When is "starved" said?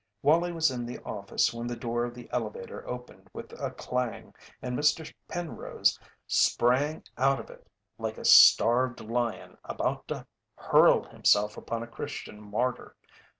8.25-8.99